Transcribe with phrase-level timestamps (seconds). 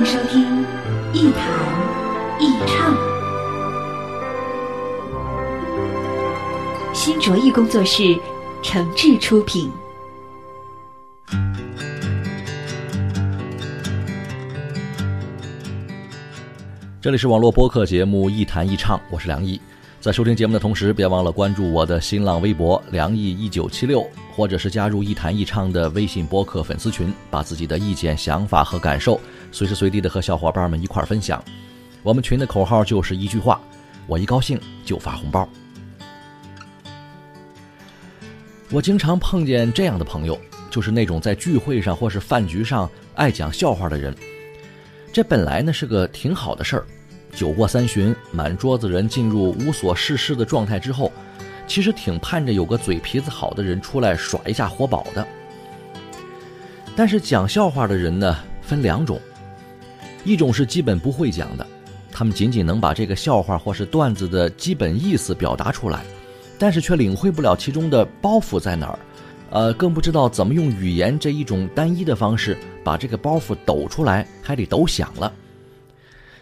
[0.00, 0.64] 欢迎收听
[1.12, 1.44] 一谈
[2.40, 2.96] 一唱，
[6.94, 8.18] 新卓艺工作室
[8.62, 9.70] 诚挚出品。
[17.02, 19.60] 这里是网络播客节目《一谈一唱》，我是梁毅。
[20.00, 24.02] 在收听节目的同时，别忘了关注我的新浪微博“梁毅一九七六”，
[24.34, 29.20] 或者是加入“一谈一唱”的微信播客粉丝群，把自己的意见、想法和感受
[29.52, 31.44] 随时随地的和小伙伴们一块分享。
[32.02, 33.60] 我们群的口号就是一句话：
[34.06, 35.46] 我一高兴就发红包。
[38.70, 44.16] 我经常碰见这样的朋友，就是那种在聚会上或是饭局上爱讲笑话的人。
[45.12, 46.86] 这本来呢是个挺好的事儿，
[47.34, 51.12] 酒过三巡，满桌子人进入无所事事的状态之后，
[51.66, 55.26] 其实挺盼着有个嘴皮子好的人出来耍一下活宝的。
[56.96, 59.18] 但是讲笑话的人呢，分两种，
[60.24, 61.66] 一种是基本不会讲的，
[62.12, 66.02] 他们仅仅能把这个笑话或是段子的基本意思表达出来，
[66.58, 68.98] 但是却领会不了其中的包袱在哪儿。
[69.50, 75.32] 呃，更不知道怎么用语言这一种单一的方式把这个包袱抖出来，还得抖响了。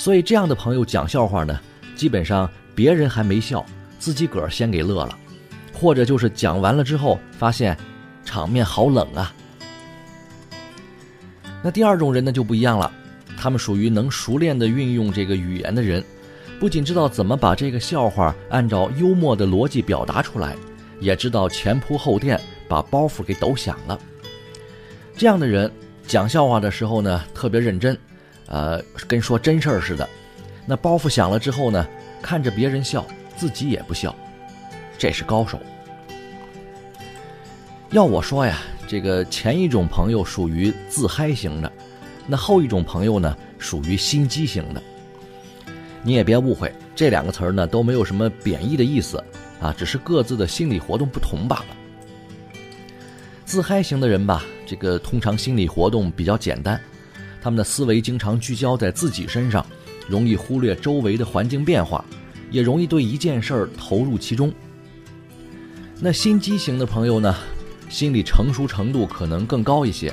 [0.00, 1.60] 所以这样的朋友讲笑话呢，
[1.94, 3.62] 基本上别人还没笑，
[3.98, 5.14] 自己个儿先给乐了，
[5.74, 7.76] 或者就是讲完了之后发现
[8.24, 9.30] 场面好冷啊。
[11.62, 12.90] 那第二种人呢就不一样了，
[13.36, 16.02] 他们属于能熟练的运用这个语言的人，
[16.58, 20.56] 不仅知道怎么把这个笑话按照幽默的逻辑表达出来，
[20.98, 22.40] 也知道前铺后垫。
[22.70, 23.98] 把包袱给抖响了。
[25.16, 25.68] 这样的人
[26.06, 27.98] 讲笑话的时候呢，特别认真，
[28.50, 30.06] 呃，跟说真事儿似的。
[30.66, 31.86] 那包袱响了之后呢，
[32.20, 33.06] 看着别人笑，
[33.36, 34.14] 自己也不笑，
[34.98, 35.58] 这是高手。
[37.90, 41.72] 要我说呀，这个前一种朋友属于自嗨型的，
[42.26, 44.82] 那后一种朋友呢，属于心机型的。
[46.02, 49.22] 你也别误会，这两个词儿呢都没有什么贬义的意思
[49.60, 51.66] 啊，只是各自的心理活动不同罢了。
[53.44, 56.80] 自嗨型的人吧，这个通常心理活动比较简单，
[57.40, 59.64] 他们的思维经常聚焦在自己身上，
[60.08, 62.04] 容易忽略周围的环境变化，
[62.50, 64.52] 也容易对一件事儿投入其中。
[65.98, 67.34] 那心机型的朋友呢，
[67.88, 70.12] 心理成熟程度可能更高一些，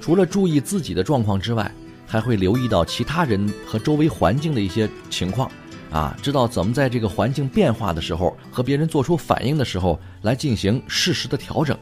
[0.00, 1.70] 除了注意自己的状况之外，
[2.06, 5.50] 还会留意到其他人和周围环境的一些情况，
[5.90, 11.76] 啊，知道怎么在这个环境变化的时候和别人做出反应的时候来进行适时的调整。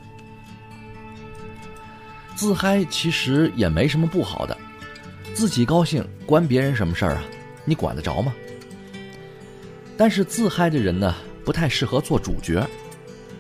[2.37, 4.55] 自嗨其实也没什么不好的，
[5.33, 7.25] 自己高兴关别人什么事儿啊？
[7.65, 8.35] 你管得着吗？
[9.97, 11.15] 但是自嗨的人呢，
[11.47, 12.63] 不太适合做主角，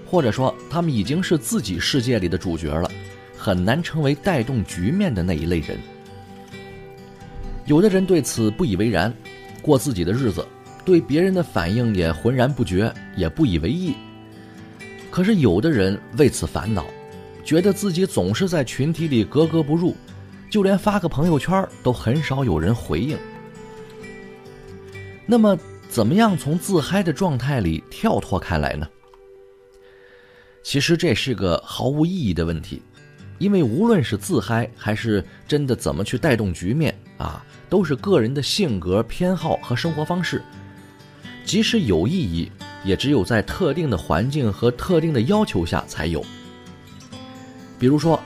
[0.07, 2.91] 或者说他们已经是自己世界里的主角了，
[3.37, 5.79] 很难成为带动局面的那一类人。
[7.67, 9.13] 有的人对此不以为然，
[9.61, 10.47] 过自己的日子，
[10.87, 13.95] 对别人的反应也浑然不觉，也不以为意。
[15.11, 16.87] 可是有的人为此烦恼。
[17.47, 19.95] 觉得自己总是在群体里格格不入，
[20.51, 23.17] 就连发个朋友圈都很少有人回应。
[25.25, 25.57] 那么，
[25.89, 28.89] 怎么样从自嗨的状态里跳脱开来呢？
[30.65, 32.83] 其实这是个毫无意义的问题，
[33.39, 40.43] 因为无论是自嗨还是真的怎么去带动局面啊，都是个人的性格偏好和生活方式。
[41.45, 42.51] 即使有意义，
[42.85, 46.25] 也只有在特定的环境和特定的要求下才有。
[47.79, 48.19] 比如说，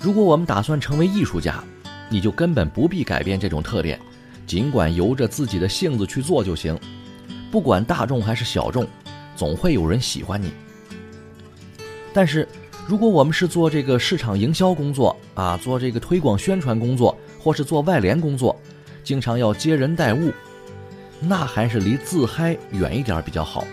[0.00, 1.62] 如果我们打算成为艺术家，
[2.08, 4.00] 你就根本不必改变这种特点，
[4.46, 6.78] 尽管由着自己的性子去做就行。
[7.50, 8.86] 不管大众还是小众，
[9.36, 10.52] 总会有人喜欢你。
[12.12, 12.48] 但是，
[12.88, 18.58] 如果我们是做这个市场营销工作啊，做这个推广宣传工作，或是做外联工作，
[19.04, 20.32] 经常要接人待物，
[21.20, 23.64] 那还是离自嗨远一点比较好，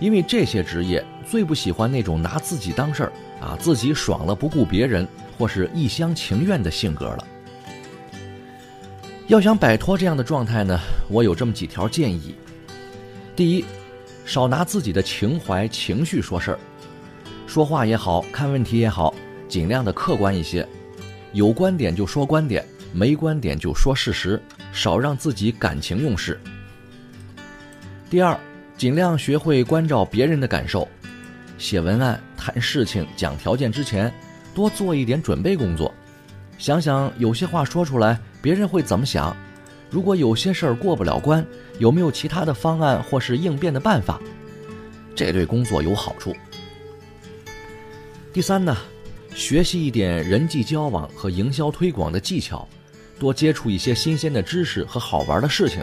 [0.00, 3.12] 因为这些职业最不喜欢那种拿自己当事儿。
[3.40, 5.06] 啊，自己爽了不顾别人，
[5.36, 7.26] 或是一厢情愿的性格了。
[9.26, 10.80] 要想摆脱这样的状态呢，
[11.10, 12.34] 我有这么几条建议：
[13.36, 13.64] 第一，
[14.24, 16.58] 少拿自己的情怀、情绪说事儿，
[17.46, 19.14] 说话也好看问题也好，
[19.46, 20.66] 尽量的客观一些，
[21.32, 22.64] 有观点就说观点，
[22.94, 24.42] 没观点就说事实，
[24.72, 26.40] 少让自己感情用事。
[28.08, 28.38] 第二，
[28.76, 30.86] 尽量学会关照别人的感受，
[31.58, 34.12] 写文案、谈事情、讲条件之前，
[34.54, 35.94] 多做一点准备工作，
[36.58, 39.34] 想想有些话说出来，别人会怎么想。
[39.90, 41.46] 如果有些事儿过不了关，
[41.78, 44.20] 有没有其他的方案或是应变的办法？
[45.14, 46.34] 这对工作有好处。
[48.32, 48.76] 第三呢，
[49.36, 52.68] 学习一点人际交往和营销推广的技巧，
[53.20, 55.80] 多接触一些新鲜的知识和好玩的事情，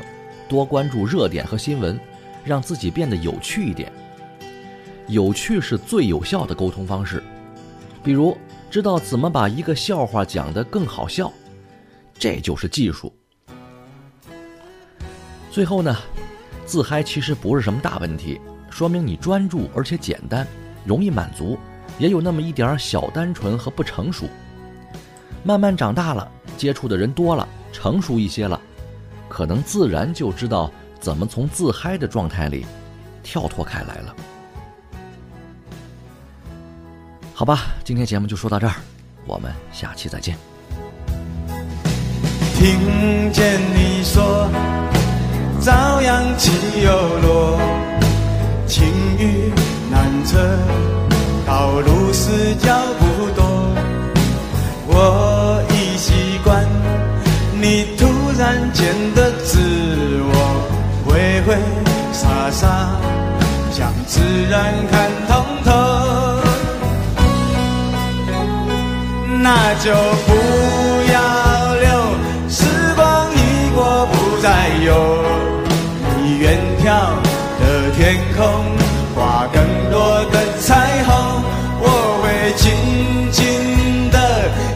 [0.50, 1.98] 多关注热点和新闻。
[2.44, 3.92] 让自己变得有趣一点，
[5.08, 7.24] 有趣是最有效的沟通方式。
[8.04, 8.38] 比如，
[8.70, 11.32] 知道怎么把一个笑话讲得更好笑，
[12.18, 13.14] 这就是技术。
[15.52, 15.96] 最后呢，
[16.66, 18.40] 自嗨其实不是什么大问题，
[18.70, 20.48] 说明你专注而且简单，
[20.86, 21.60] 容易满足，
[22.00, 24.28] 也有那么一点小单纯和不成熟。
[25.44, 28.60] 慢慢长大了，接触的人多了，成熟一些了，
[29.28, 30.72] 可能自然就知道。
[31.01, 32.65] 怎么从自嗨的状态里
[33.24, 34.15] 跳脱开来了？
[37.33, 38.75] 好吧，今天节目就说到这儿，
[39.25, 40.38] 我们下期再见。
[42.53, 44.48] 听见你说
[45.59, 46.51] 朝阳起
[46.83, 47.59] 又落，
[48.68, 48.86] 晴
[49.18, 49.51] 雨
[49.89, 50.38] 难测，
[51.47, 53.44] 道路是脚不多，
[54.86, 56.63] 我已习惯
[57.59, 58.06] 你突
[58.38, 59.70] 然间的自。
[61.51, 61.62] 挥挥
[62.13, 62.88] 洒洒，
[63.74, 66.39] 将自然看通透，
[69.42, 69.92] 那就
[70.27, 70.31] 不
[71.12, 71.86] 要留。
[72.48, 72.63] 时
[72.95, 75.24] 光一过不再有，
[76.24, 76.86] 你远眺
[77.59, 78.47] 的天空
[79.13, 79.62] 画更
[79.92, 81.44] 多的彩虹，
[81.81, 81.86] 我
[82.24, 84.18] 会紧紧的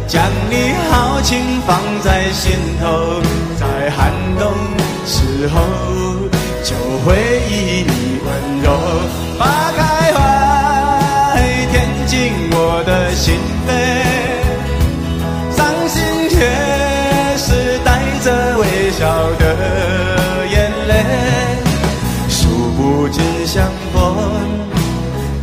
[0.07, 2.51] 将你豪情放在心
[2.81, 3.21] 头，
[3.57, 4.51] 在寒冬
[5.05, 6.24] 时候。
[6.65, 6.75] 就
[7.05, 7.15] 回
[7.47, 8.27] 忆你温
[8.63, 8.67] 柔，
[9.37, 10.17] 把开怀，
[11.71, 13.69] 填进我的心扉。
[15.55, 16.35] 伤心却
[17.37, 19.05] 是带着微笑
[19.37, 19.43] 的
[20.49, 20.91] 眼泪，
[22.29, 24.01] 数不尽相逢，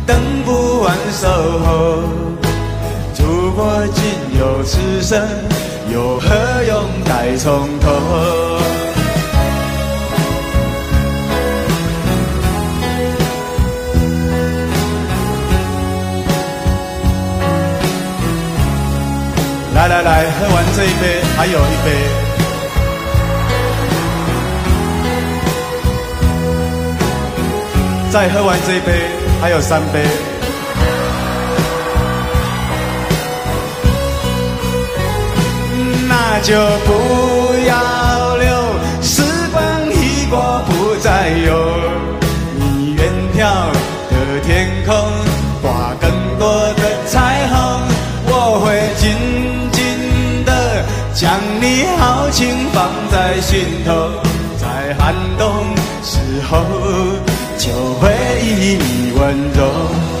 [0.05, 1.29] 等不完守
[1.63, 2.03] 候。
[3.17, 4.03] 如果仅
[4.37, 5.25] 有此生，
[5.89, 6.35] 又何
[6.67, 8.52] 用再从头？
[19.93, 21.91] 来来，喝完这一杯，还有一杯。
[28.11, 29.03] 再喝完这一杯，
[29.39, 30.03] 还有三杯。
[36.09, 36.55] 那就
[36.87, 38.49] 不要留，
[38.99, 39.61] 时光
[39.93, 41.82] 一过不再有。
[51.61, 53.91] 你豪情放在心头，
[54.57, 56.19] 在寒冬时
[56.49, 56.51] 候
[57.57, 58.11] 就回
[58.41, 59.21] 忆你温
[59.53, 59.59] 柔。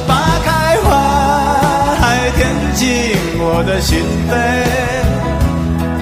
[0.07, 0.11] 花
[0.43, 0.89] 开花，
[2.35, 2.39] 填
[2.75, 2.85] 进
[3.39, 3.99] 我的心
[4.29, 4.31] 扉，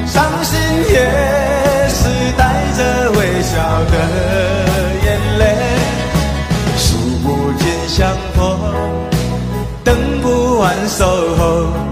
[0.07, 0.95] 伤心也
[1.89, 1.99] 是
[2.37, 2.41] 带
[2.77, 2.79] 着
[3.11, 3.51] 微笑
[3.91, 3.93] 的
[5.03, 5.07] 眼
[5.39, 5.43] 泪。
[6.77, 7.99] 数不尽相
[8.35, 8.39] 逢，
[9.83, 11.05] 等不完守
[11.37, 11.90] 候。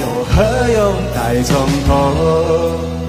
[0.00, 3.07] 又何用待从头？